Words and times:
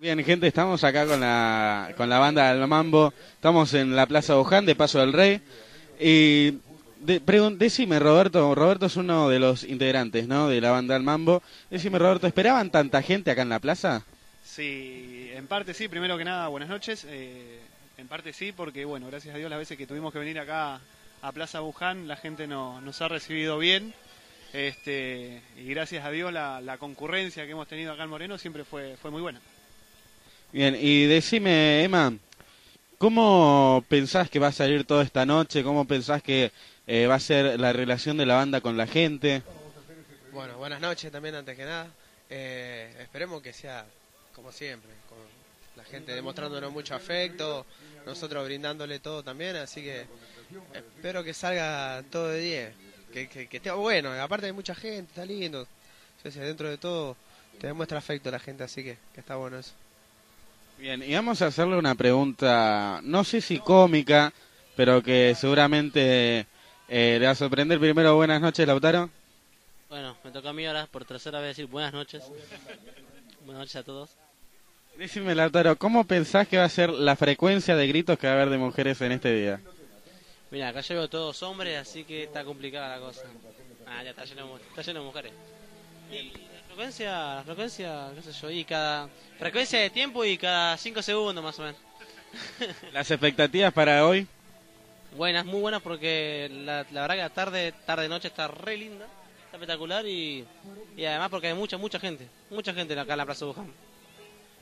Bien, 0.00 0.22
gente, 0.24 0.46
estamos 0.46 0.84
acá 0.84 1.06
con 1.06 1.18
la, 1.18 1.92
con 1.96 2.08
la 2.08 2.20
banda 2.20 2.54
del 2.54 2.64
Mambo. 2.68 3.12
Estamos 3.32 3.74
en 3.74 3.96
la 3.96 4.06
Plaza 4.06 4.36
Boján 4.36 4.64
de 4.64 4.76
Paso 4.76 5.00
del 5.00 5.12
Rey. 5.12 5.42
Y 5.98 6.58
de, 7.00 7.20
decime, 7.56 7.98
Roberto, 7.98 8.54
Roberto 8.54 8.86
es 8.86 8.94
uno 8.94 9.28
de 9.28 9.40
los 9.40 9.64
integrantes 9.64 10.28
¿no? 10.28 10.48
de 10.48 10.60
la 10.60 10.70
banda 10.70 10.94
del 10.94 11.02
Mambo. 11.02 11.42
Decime, 11.68 11.98
Roberto, 11.98 12.28
¿esperaban 12.28 12.70
tanta 12.70 13.02
gente 13.02 13.32
acá 13.32 13.42
en 13.42 13.48
la 13.48 13.58
plaza? 13.58 14.04
Sí, 14.44 15.32
en 15.34 15.48
parte 15.48 15.74
sí. 15.74 15.88
Primero 15.88 16.16
que 16.16 16.24
nada, 16.24 16.46
buenas 16.46 16.68
noches. 16.68 17.04
Eh, 17.08 17.58
en 17.96 18.06
parte 18.06 18.32
sí, 18.32 18.52
porque, 18.52 18.84
bueno, 18.84 19.08
gracias 19.08 19.34
a 19.34 19.38
Dios 19.38 19.50
las 19.50 19.58
veces 19.58 19.76
que 19.76 19.88
tuvimos 19.88 20.12
que 20.12 20.20
venir 20.20 20.38
acá 20.38 20.80
a 21.22 21.32
Plaza 21.32 21.58
Buján, 21.58 22.06
la 22.06 22.14
gente 22.14 22.46
nos 22.46 23.02
ha 23.02 23.08
recibido 23.08 23.58
bien. 23.58 23.92
Este, 24.52 25.42
y 25.56 25.64
gracias 25.70 26.04
a 26.04 26.10
Dios 26.12 26.32
la, 26.32 26.60
la 26.60 26.78
concurrencia 26.78 27.44
que 27.46 27.50
hemos 27.50 27.66
tenido 27.66 27.92
acá 27.92 28.04
en 28.04 28.10
Moreno 28.10 28.38
siempre 28.38 28.62
fue, 28.62 28.96
fue 28.96 29.10
muy 29.10 29.22
buena. 29.22 29.40
Bien, 30.50 30.74
y 30.80 31.04
decime, 31.04 31.84
Emma, 31.84 32.16
¿cómo 32.96 33.84
pensás 33.86 34.30
que 34.30 34.38
va 34.38 34.46
a 34.46 34.52
salir 34.52 34.86
toda 34.86 35.04
esta 35.04 35.26
noche? 35.26 35.62
¿Cómo 35.62 35.86
pensás 35.86 36.22
que 36.22 36.52
eh, 36.86 37.06
va 37.06 37.16
a 37.16 37.20
ser 37.20 37.60
la 37.60 37.74
relación 37.74 38.16
de 38.16 38.24
la 38.24 38.36
banda 38.36 38.62
con 38.62 38.78
la 38.78 38.86
gente? 38.86 39.42
Bueno, 40.32 40.56
buenas 40.56 40.80
noches 40.80 41.12
también 41.12 41.34
antes 41.34 41.54
que 41.54 41.66
nada. 41.66 41.88
Eh, 42.30 42.96
esperemos 42.98 43.42
que 43.42 43.52
sea 43.52 43.84
como 44.34 44.50
siempre, 44.50 44.90
con 45.08 45.18
la 45.76 45.84
gente 45.84 46.14
demostrándonos 46.14 46.72
mucho 46.72 46.94
afecto, 46.94 47.66
nosotros 48.06 48.44
brindándole 48.46 49.00
todo 49.00 49.22
también, 49.22 49.56
así 49.56 49.82
que 49.82 50.06
espero 50.72 51.22
que 51.24 51.34
salga 51.34 52.02
todo 52.10 52.28
de 52.28 52.40
10, 52.40 52.74
que, 53.12 53.48
que, 53.48 53.56
esté 53.56 53.70
bueno, 53.72 54.12
aparte 54.12 54.46
hay 54.46 54.52
mucha 54.52 54.74
gente, 54.74 55.10
está 55.10 55.26
lindo, 55.26 55.66
dentro 56.22 56.70
de 56.70 56.78
todo 56.78 57.16
te 57.60 57.66
demuestra 57.66 57.98
afecto 57.98 58.30
la 58.30 58.38
gente, 58.38 58.62
así 58.62 58.84
que, 58.84 58.96
que 59.12 59.20
está 59.20 59.36
bueno 59.36 59.58
eso. 59.58 59.72
Bien, 60.78 61.02
y 61.02 61.12
vamos 61.12 61.42
a 61.42 61.46
hacerle 61.46 61.76
una 61.76 61.96
pregunta, 61.96 63.00
no 63.02 63.24
sé 63.24 63.40
si 63.40 63.58
cómica, 63.58 64.32
pero 64.76 65.02
que 65.02 65.34
seguramente 65.34 66.46
eh, 66.88 67.16
le 67.18 67.26
va 67.26 67.32
a 67.32 67.34
sorprender. 67.34 67.80
Primero, 67.80 68.14
buenas 68.14 68.40
noches, 68.40 68.64
Lautaro. 68.64 69.10
Bueno, 69.88 70.16
me 70.22 70.30
toca 70.30 70.50
a 70.50 70.52
mí 70.52 70.64
ahora 70.66 70.86
por 70.86 71.04
tercera 71.04 71.40
vez 71.40 71.56
decir 71.56 71.66
buenas 71.66 71.92
noches. 71.92 72.22
buenas 73.44 73.62
noches 73.62 73.74
a 73.74 73.82
todos. 73.82 74.10
Decime, 74.96 75.34
Lautaro, 75.34 75.74
¿cómo 75.76 76.04
pensás 76.04 76.46
que 76.46 76.58
va 76.58 76.64
a 76.64 76.68
ser 76.68 76.90
la 76.90 77.16
frecuencia 77.16 77.74
de 77.74 77.88
gritos 77.88 78.16
que 78.16 78.28
va 78.28 78.34
a 78.34 78.36
haber 78.36 78.50
de 78.50 78.58
mujeres 78.58 79.00
en 79.00 79.10
este 79.10 79.34
día? 79.34 79.60
Mira, 80.52 80.68
acá 80.68 80.80
llevo 80.80 81.08
todos 81.08 81.42
hombres, 81.42 81.76
así 81.76 82.04
que 82.04 82.22
está 82.22 82.44
complicada 82.44 82.96
la 82.96 83.04
cosa. 83.04 83.22
Ah, 83.84 84.04
ya 84.04 84.10
está 84.10 84.24
lleno, 84.24 84.56
está 84.56 84.82
lleno 84.82 85.00
de 85.00 85.06
mujeres 85.06 85.32
frecuencia, 86.78 87.34
la 87.34 87.42
frecuencia, 87.42 88.10
qué 88.14 88.22
sé 88.22 88.32
yo, 88.40 88.50
y 88.52 88.64
cada 88.64 89.08
frecuencia 89.36 89.80
de 89.80 89.90
tiempo 89.90 90.24
y 90.24 90.38
cada 90.38 90.76
5 90.76 91.02
segundos 91.02 91.42
más 91.42 91.58
o 91.58 91.62
menos. 91.62 91.76
¿Las 92.92 93.10
expectativas 93.10 93.72
para 93.72 94.06
hoy? 94.06 94.28
Buenas, 95.16 95.44
muy 95.44 95.60
buenas 95.60 95.82
porque 95.82 96.48
la, 96.64 96.84
verdad 96.92 97.16
que 97.16 97.22
la 97.22 97.30
tarde, 97.30 97.74
tarde 97.84 98.08
noche 98.08 98.28
está 98.28 98.46
re 98.46 98.76
linda, 98.76 99.06
está 99.46 99.56
espectacular 99.56 100.06
y, 100.06 100.44
y 100.96 101.04
además 101.04 101.30
porque 101.30 101.48
hay 101.48 101.54
mucha, 101.54 101.76
mucha 101.78 101.98
gente, 101.98 102.28
mucha 102.48 102.72
gente 102.72 102.96
acá 102.96 103.14
en 103.14 103.18
la 103.18 103.26
Plaza 103.26 103.46
Buján. 103.46 103.72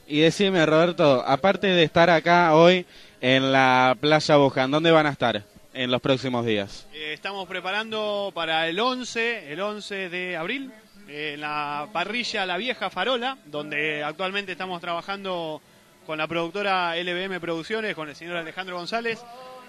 Y 0.06 0.20
decime, 0.20 0.64
Roberto, 0.64 1.22
aparte 1.26 1.66
de 1.66 1.82
estar 1.82 2.08
acá 2.08 2.54
hoy 2.54 2.86
en 3.20 3.52
la 3.52 3.94
Playa 4.00 4.36
Buján, 4.36 4.70
¿dónde 4.70 4.90
van 4.90 5.04
a 5.04 5.10
estar 5.10 5.44
en 5.74 5.90
los 5.90 6.00
próximos 6.00 6.46
días? 6.46 6.86
Eh, 6.94 7.12
estamos 7.12 7.46
preparando 7.46 8.32
para 8.34 8.68
el 8.68 8.80
11, 8.80 9.52
el 9.52 9.60
11 9.60 10.08
de 10.08 10.36
abril, 10.38 10.72
en 11.08 11.40
la 11.40 11.88
parrilla 11.92 12.46
La 12.46 12.56
Vieja 12.56 12.90
Farola, 12.90 13.38
donde 13.44 14.02
actualmente 14.02 14.52
estamos 14.52 14.80
trabajando 14.80 15.60
con 16.06 16.18
la 16.18 16.26
productora 16.26 16.96
LBM 16.96 17.40
Producciones, 17.40 17.94
con 17.94 18.08
el 18.08 18.16
señor 18.16 18.36
Alejandro 18.36 18.76
González. 18.76 19.20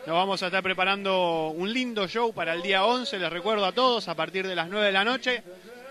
Nos 0.06 0.16
vamos 0.16 0.42
a 0.42 0.48
estar 0.48 0.64
preparando 0.64 1.50
un 1.50 1.72
lindo 1.72 2.08
show 2.08 2.34
para 2.34 2.54
el 2.54 2.62
día 2.62 2.86
11, 2.86 3.20
les 3.20 3.32
recuerdo 3.32 3.66
a 3.66 3.72
todos, 3.72 4.08
a 4.08 4.16
partir 4.16 4.48
de 4.48 4.56
las 4.56 4.70
9 4.70 4.86
de 4.86 4.92
la 4.92 5.04
noche, 5.04 5.44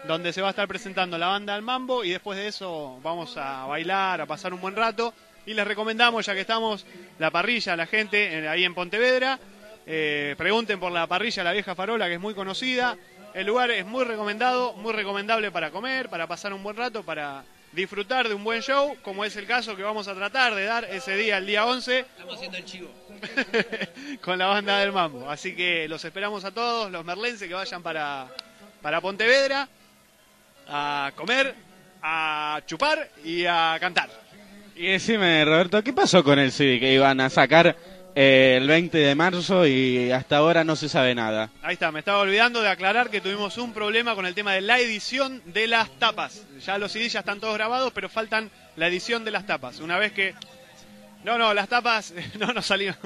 donde 0.06 0.32
se 0.32 0.40
va 0.40 0.48
a 0.48 0.50
estar 0.50 0.66
presentando 0.68 1.18
la 1.18 1.26
banda 1.26 1.54
al 1.54 1.62
mambo 1.62 2.04
y 2.04 2.10
después 2.10 2.38
de 2.38 2.48
eso 2.48 2.98
vamos 3.02 3.36
a 3.36 3.66
bailar, 3.66 4.20
a 4.20 4.26
pasar 4.26 4.54
un 4.54 4.60
buen 4.60 4.74
rato. 4.74 5.12
Y 5.44 5.54
les 5.54 5.66
recomendamos, 5.66 6.26
ya 6.26 6.34
que 6.34 6.40
estamos, 6.40 6.86
la 7.18 7.30
parrilla 7.30 7.76
la 7.76 7.86
gente 7.86 8.48
ahí 8.48 8.64
en 8.64 8.74
Pontevedra. 8.74 9.38
Eh, 9.86 10.34
pregunten 10.36 10.80
por 10.80 10.90
la 10.90 11.06
parrilla 11.06 11.44
La 11.44 11.52
Vieja 11.52 11.76
Farola, 11.76 12.08
que 12.08 12.14
es 12.14 12.20
muy 12.20 12.34
conocida. 12.34 12.96
El 13.36 13.46
lugar 13.46 13.70
es 13.70 13.84
muy 13.84 14.02
recomendado, 14.02 14.72
muy 14.72 14.94
recomendable 14.94 15.50
para 15.50 15.70
comer, 15.70 16.08
para 16.08 16.26
pasar 16.26 16.54
un 16.54 16.62
buen 16.62 16.74
rato, 16.74 17.02
para 17.02 17.44
disfrutar 17.70 18.28
de 18.28 18.34
un 18.34 18.42
buen 18.42 18.62
show, 18.62 18.96
como 19.02 19.26
es 19.26 19.36
el 19.36 19.46
caso 19.46 19.76
que 19.76 19.82
vamos 19.82 20.08
a 20.08 20.14
tratar 20.14 20.54
de 20.54 20.64
dar 20.64 20.86
ese 20.86 21.18
día, 21.18 21.36
el 21.36 21.44
día 21.44 21.66
11. 21.66 21.98
Estamos 21.98 22.36
haciendo 22.36 22.56
el 22.56 22.64
chivo. 22.64 22.88
con 24.22 24.38
la 24.38 24.46
banda 24.46 24.78
del 24.78 24.90
mambo. 24.90 25.30
Así 25.30 25.54
que 25.54 25.86
los 25.86 26.02
esperamos 26.02 26.46
a 26.46 26.50
todos, 26.50 26.90
los 26.90 27.04
merlenses 27.04 27.46
que 27.46 27.52
vayan 27.52 27.82
para, 27.82 28.26
para 28.80 29.02
Pontevedra, 29.02 29.68
a 30.66 31.12
comer, 31.14 31.54
a 32.00 32.62
chupar 32.64 33.10
y 33.22 33.44
a 33.44 33.76
cantar. 33.78 34.08
Y 34.74 34.86
decime, 34.86 35.44
Roberto, 35.44 35.84
¿qué 35.84 35.92
pasó 35.92 36.24
con 36.24 36.38
el 36.38 36.52
CD 36.52 36.80
que 36.80 36.94
iban 36.94 37.20
a 37.20 37.28
sacar 37.28 37.76
el 38.16 38.66
20 38.66 38.96
de 38.96 39.14
marzo 39.14 39.66
y 39.66 40.10
hasta 40.10 40.38
ahora 40.38 40.64
no 40.64 40.74
se 40.74 40.88
sabe 40.88 41.14
nada. 41.14 41.50
Ahí 41.62 41.74
está, 41.74 41.92
me 41.92 41.98
estaba 41.98 42.20
olvidando 42.20 42.62
de 42.62 42.68
aclarar 42.70 43.10
que 43.10 43.20
tuvimos 43.20 43.58
un 43.58 43.74
problema 43.74 44.14
con 44.14 44.24
el 44.24 44.34
tema 44.34 44.54
de 44.54 44.62
la 44.62 44.78
edición 44.78 45.42
de 45.44 45.66
las 45.66 45.90
tapas. 45.98 46.46
Ya 46.64 46.78
los 46.78 46.92
CDs 46.92 47.12
ya 47.12 47.20
están 47.20 47.40
todos 47.40 47.54
grabados, 47.54 47.92
pero 47.92 48.08
faltan 48.08 48.50
la 48.76 48.86
edición 48.86 49.26
de 49.26 49.32
las 49.32 49.46
tapas. 49.46 49.80
Una 49.80 49.98
vez 49.98 50.12
que... 50.12 50.34
No, 51.24 51.36
no, 51.36 51.52
las 51.52 51.68
tapas 51.68 52.14
no 52.38 52.54
nos 52.54 52.64
salimos. 52.64 52.96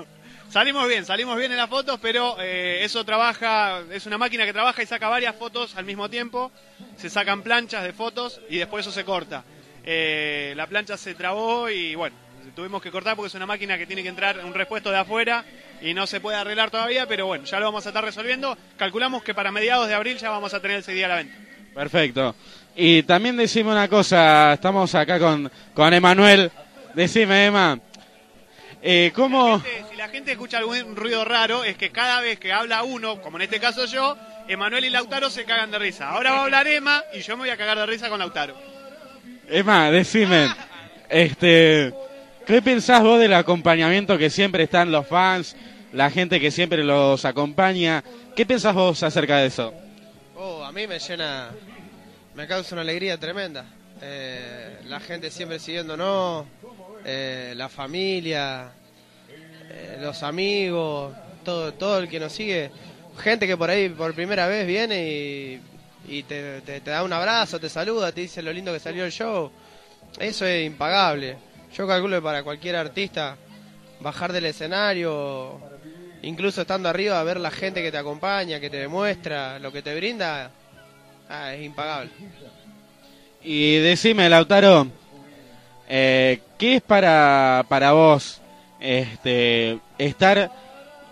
Salimos 0.49 0.87
bien, 0.87 1.05
salimos 1.05 1.37
bien 1.37 1.51
en 1.51 1.59
las 1.59 1.69
fotos, 1.69 1.99
pero 2.01 2.37
eh, 2.41 2.85
eso 2.85 3.05
trabaja, 3.05 3.81
es 3.91 4.07
una 4.07 4.19
máquina 4.19 4.45
que 4.47 4.53
trabaja 4.53 4.81
y 4.81 4.87
saca 4.87 5.09
varias 5.09 5.35
fotos 5.35 5.77
al 5.77 5.87
mismo 5.87 6.09
tiempo. 6.09 6.53
Se 6.97 7.11
sacan 7.11 7.43
planchas 7.43 7.83
de 7.83 7.93
fotos 7.93 8.41
y 8.49 8.59
después 8.59 8.87
eso 8.87 8.93
se 8.93 9.05
corta. 9.05 9.43
Eh, 9.83 10.53
la 10.57 10.69
plancha 10.69 10.97
se 10.97 11.15
trabó 11.15 11.69
y 11.69 11.97
bueno, 11.97 12.15
tuvimos 12.55 12.83
que 12.83 12.91
cortar 12.91 13.17
porque 13.17 13.29
es 13.29 13.35
una 13.35 13.47
máquina 13.47 13.79
que 13.79 13.87
tiene 13.87 14.03
que 14.03 14.09
entrar 14.09 14.45
un 14.45 14.55
repuesto 14.55 14.91
de 14.91 14.99
afuera 14.99 15.45
y 15.81 15.95
no 15.95 16.07
se 16.07 16.21
puede 16.21 16.37
arreglar 16.37 16.71
todavía, 16.71 17.07
pero 17.07 17.27
bueno, 17.27 17.45
ya 17.45 17.59
lo 17.59 17.67
vamos 17.67 17.87
a 17.87 17.91
estar 17.91 18.05
resolviendo. 18.05 18.57
Calculamos 18.77 19.23
que 19.23 19.35
para 19.35 19.51
mediados 19.51 19.89
de 19.89 19.95
abril 19.95 20.19
ya 20.19 20.31
vamos 20.31 20.53
a 20.55 20.61
tener 20.61 20.79
ese 20.79 20.93
día 20.93 21.07
a 21.07 21.09
la 21.11 21.17
venta. 21.17 21.35
Perfecto. 21.75 22.35
Y 22.77 23.03
también 23.03 23.37
decime 23.37 23.71
una 23.71 23.89
cosa, 23.89 24.55
estamos 24.55 24.95
acá 24.95 25.19
con, 25.19 25.51
con 25.75 25.93
Emanuel. 25.93 26.51
Decime, 26.95 27.47
Emma, 27.47 27.79
eh, 28.83 29.13
¿cómo...? 29.15 29.63
si 29.91 29.97
la 29.97 30.09
gente 30.09 30.33
escucha 30.33 30.59
algún 30.59 30.97
ruido 30.97 31.25
raro, 31.25 31.65
es 31.65 31.77
que 31.77 31.91
cada 31.91 32.21
vez 32.21 32.39
que 32.39 32.53
habla 32.53 32.83
uno, 32.83 33.21
como 33.21 33.37
en 33.37 33.43
este 33.43 33.61
caso 33.61 33.85
yo, 33.85 34.17
Emanuel 34.49 34.87
y 34.87 34.91
Lautaro 34.91 35.31
se 35.31 35.45
cagan 35.45 35.71
de 35.71 35.79
risa. 35.79 36.09
Ahora 36.09 36.33
va 36.33 36.39
a 36.39 36.45
hablar 36.45 36.67
Emma 36.67 37.05
y 37.13 37.21
yo 37.21 37.37
me 37.37 37.43
voy 37.43 37.51
a 37.51 37.57
cagar 37.57 37.79
de 37.79 37.87
risa 37.87 38.09
con 38.09 38.19
Lautaro. 38.19 38.55
Emma, 39.49 39.91
decime, 39.91 40.49
este... 41.09 41.93
¿Qué 42.51 42.63
pensás 42.63 43.01
vos 43.05 43.21
del 43.21 43.33
acompañamiento 43.35 44.19
que 44.19 44.29
siempre 44.29 44.65
están 44.65 44.91
los 44.91 45.07
fans, 45.07 45.55
la 45.93 46.11
gente 46.11 46.41
que 46.41 46.51
siempre 46.51 46.83
los 46.83 47.25
acompaña? 47.25 48.03
¿Qué 48.35 48.45
pensás 48.45 48.75
vos 48.75 49.05
acerca 49.05 49.37
de 49.37 49.47
eso? 49.47 49.73
Oh, 50.35 50.65
a 50.65 50.73
mí 50.73 50.85
me 50.89 50.99
llena, 50.99 51.51
me 52.35 52.49
causa 52.49 52.75
una 52.75 52.83
alegría 52.83 53.17
tremenda. 53.19 53.67
Eh, 54.03 54.81
la 54.87 54.99
gente 54.99 55.31
siempre 55.31 55.61
siguiéndonos, 55.61 56.45
eh, 57.05 57.53
la 57.55 57.69
familia, 57.69 58.73
eh, 59.71 59.99
los 60.01 60.25
amigos, 60.25 61.15
todo, 61.45 61.73
todo 61.75 62.01
el 62.01 62.09
que 62.09 62.19
nos 62.19 62.33
sigue. 62.33 62.73
Gente 63.19 63.47
que 63.47 63.57
por 63.57 63.71
ahí 63.71 63.91
por 63.91 64.13
primera 64.13 64.49
vez 64.49 64.67
viene 64.67 65.61
y, 66.09 66.23
te, 66.25 66.63
te 66.63 66.81
da 66.81 67.05
un 67.05 67.13
abrazo, 67.13 67.61
te 67.61 67.69
saluda, 67.69 68.11
te 68.11 68.23
dice 68.23 68.43
lo 68.43 68.53
lindo 68.53 68.73
que 68.73 68.81
salió 68.81 69.05
el 69.05 69.13
show. 69.13 69.53
Eso 70.19 70.45
es 70.47 70.67
impagable. 70.67 71.37
Yo 71.77 71.87
calculo 71.87 72.17
que 72.17 72.23
para 72.23 72.43
cualquier 72.43 72.77
artista 72.77 73.37
bajar 74.01 74.33
del 74.33 74.47
escenario, 74.47 75.61
incluso 76.23 76.63
estando 76.63 76.89
arriba, 76.89 77.23
ver 77.23 77.39
la 77.39 77.51
gente 77.51 77.83
que 77.83 77.93
te 77.93 77.99
acompaña, 77.99 78.59
que 78.59 78.71
te 78.71 78.79
demuestra, 78.79 79.59
lo 79.59 79.71
que 79.71 79.83
te 79.83 79.95
brinda, 79.95 80.51
ah, 81.29 81.55
es 81.55 81.65
impagable. 81.65 82.11
Y 83.43 83.77
decime, 83.77 84.29
Lautaro, 84.29 84.89
eh, 85.89 86.41
¿qué 86.59 86.77
es 86.77 86.83
para, 86.83 87.65
para 87.69 87.93
vos 87.93 88.41
este, 88.81 89.79
estar, 89.97 90.51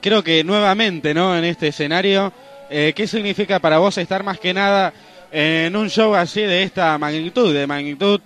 creo 0.01 0.25
que 0.25 0.43
nuevamente, 0.45 1.15
¿no? 1.15 1.37
En 1.37 1.45
este 1.45 1.69
escenario, 1.69 2.33
eh, 2.69 2.93
¿qué 2.97 3.07
significa 3.07 3.61
para 3.61 3.79
vos 3.79 3.97
estar 3.97 4.23
más 4.25 4.41
que 4.41 4.53
nada 4.53 4.93
en 5.31 5.77
un 5.77 5.89
show 5.89 6.15
así 6.15 6.41
de 6.41 6.63
esta 6.65 6.99
magnitud, 6.99 7.55
de 7.55 7.67
magnitud 7.67 8.21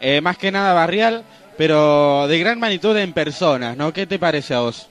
eh, 0.00 0.20
más 0.20 0.36
que 0.36 0.52
nada 0.52 0.74
barrial? 0.74 1.24
Pero 1.58 2.28
de 2.28 2.38
gran 2.38 2.60
magnitud 2.60 2.96
en 2.96 3.12
personas, 3.12 3.76
¿no? 3.76 3.92
¿Qué 3.92 4.06
te 4.06 4.18
parece 4.20 4.54
a 4.54 4.60
vos? 4.60 4.88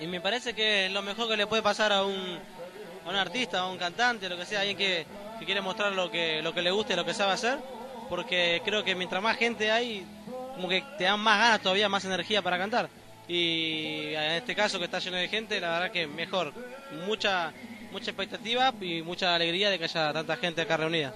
Y 0.00 0.06
me 0.06 0.18
parece 0.18 0.54
que 0.54 0.88
lo 0.88 1.02
mejor 1.02 1.28
que 1.28 1.36
le 1.36 1.46
puede 1.46 1.62
pasar 1.62 1.92
a 1.92 2.04
un, 2.04 2.38
a 3.06 3.10
un 3.10 3.16
artista, 3.16 3.60
a 3.60 3.68
un 3.68 3.76
cantante, 3.76 4.26
lo 4.30 4.38
que 4.38 4.46
sea, 4.46 4.60
alguien 4.60 4.78
que, 4.78 5.06
quiere 5.44 5.60
mostrar 5.60 5.92
lo 5.92 6.10
que, 6.10 6.40
lo 6.40 6.54
que 6.54 6.62
le 6.62 6.70
guste, 6.70 6.96
lo 6.96 7.04
que 7.04 7.12
sabe 7.12 7.32
hacer, 7.32 7.58
porque 8.08 8.62
creo 8.64 8.82
que 8.82 8.94
mientras 8.94 9.22
más 9.22 9.36
gente 9.36 9.70
hay, 9.70 10.06
como 10.54 10.70
que 10.70 10.82
te 10.96 11.04
dan 11.04 11.20
más 11.20 11.38
ganas 11.38 11.60
todavía, 11.60 11.90
más 11.90 12.04
energía 12.06 12.40
para 12.40 12.56
cantar. 12.56 12.88
Y 13.28 14.14
en 14.14 14.32
este 14.32 14.54
caso 14.54 14.78
que 14.78 14.86
está 14.86 14.98
lleno 15.00 15.18
de 15.18 15.28
gente, 15.28 15.60
la 15.60 15.72
verdad 15.72 15.90
que 15.90 16.06
mejor. 16.06 16.54
Mucha, 17.06 17.52
mucha 17.92 18.10
expectativa 18.10 18.72
y 18.80 19.02
mucha 19.02 19.34
alegría 19.34 19.68
de 19.68 19.78
que 19.78 19.84
haya 19.84 20.14
tanta 20.14 20.36
gente 20.36 20.62
acá 20.62 20.78
reunida. 20.78 21.12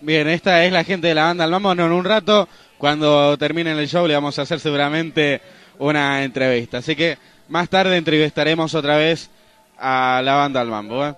Bien, 0.00 0.28
esta 0.28 0.64
es 0.64 0.72
la 0.72 0.84
gente 0.84 1.08
de 1.08 1.14
la 1.14 1.24
banda 1.24 1.44
Al 1.44 1.54
en 1.54 1.92
un 1.92 2.04
rato, 2.04 2.48
cuando 2.76 3.36
termine 3.38 3.72
el 3.72 3.88
show, 3.88 4.06
le 4.06 4.14
vamos 4.14 4.38
a 4.38 4.42
hacer 4.42 4.60
seguramente 4.60 5.40
una 5.78 6.22
entrevista. 6.22 6.78
Así 6.78 6.94
que 6.94 7.16
más 7.48 7.68
tarde 7.68 7.96
entrevistaremos 7.96 8.74
otra 8.74 8.96
vez 8.96 9.30
a 9.78 10.20
la 10.22 10.34
banda 10.34 10.60
al 10.60 10.68
Mambo. 10.68 11.06
¿eh? 11.06 11.14